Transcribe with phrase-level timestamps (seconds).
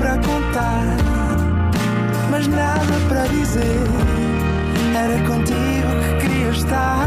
[0.00, 0.96] para contar,
[2.30, 3.60] mas nada para dizer.
[4.96, 7.06] Era contigo que queria estar,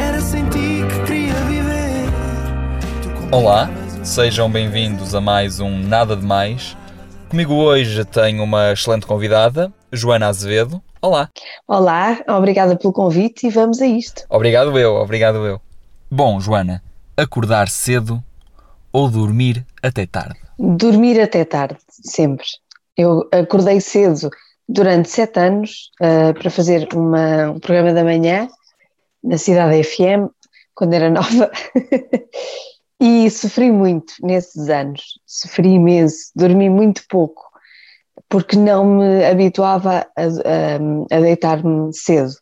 [0.00, 2.08] era sem ti que queria viver.
[3.30, 3.70] Olá,
[4.02, 6.76] sejam bem-vindos a mais um Nada de Mais.
[7.28, 10.82] Comigo hoje tenho uma excelente convidada, Joana Azevedo.
[11.00, 11.28] Olá.
[11.68, 14.24] Olá, obrigada pelo convite e vamos a isto.
[14.28, 15.60] Obrigado eu, obrigado eu.
[16.10, 16.82] Bom, Joana,
[17.16, 18.20] acordar cedo
[18.92, 20.38] ou dormir até tarde?
[20.58, 22.46] Dormir até tarde, sempre.
[22.96, 24.30] Eu acordei cedo
[24.68, 28.48] durante sete anos uh, para fazer uma, um programa da manhã
[29.22, 30.28] na Cidade FM,
[30.74, 31.50] quando era nova,
[33.00, 35.18] e sofri muito nesses anos.
[35.26, 37.42] Sofri imenso, dormi muito pouco,
[38.28, 42.32] porque não me habituava a, a, a deitar-me cedo.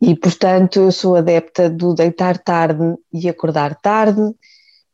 [0.00, 4.22] E, portanto, eu sou adepta do deitar tarde e acordar tarde.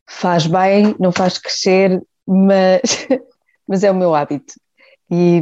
[0.09, 3.06] Faz bem, não faz crescer, mas,
[3.66, 4.55] mas é o meu hábito.
[5.10, 5.41] E,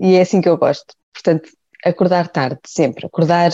[0.00, 0.94] e é assim que eu gosto.
[1.12, 1.48] Portanto,
[1.84, 3.06] acordar tarde, sempre.
[3.06, 3.52] Acordar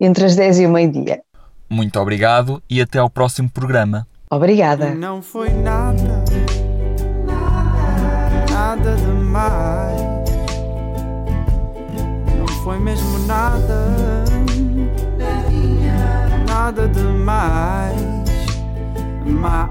[0.00, 1.22] entre as 10 e o meio-dia.
[1.68, 4.06] Muito obrigado e até ao próximo programa.
[4.30, 4.94] Obrigada.
[4.94, 6.24] Não foi nada,
[8.50, 10.00] nada demais.
[12.38, 13.94] Não foi mesmo nada,
[16.46, 18.23] nada demais.
[19.34, 19.64] Mais.